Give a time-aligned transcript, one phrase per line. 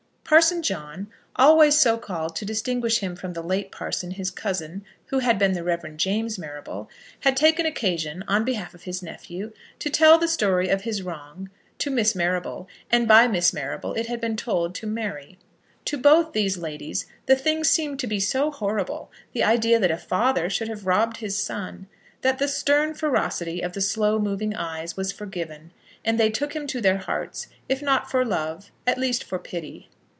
[0.23, 5.19] Parson John, always so called to distinguish him from the late parson, his cousin, who
[5.19, 5.97] had been the Rev.
[5.97, 6.89] James Marrable,
[7.19, 11.49] had taken occasion, on behalf of his nephew, to tell the story of his wrong
[11.79, 15.37] to Miss Marrable, and by Miss Marrable it had been told to Mary.
[15.83, 19.97] To both these ladies the thing seemed to be so horrible, the idea that a
[19.97, 21.87] father should have robbed his son,
[22.21, 25.73] that the stern ferocity of the slow moving eyes was forgiven,
[26.05, 29.89] and they took him to their hearts, if not for love, at least for pity.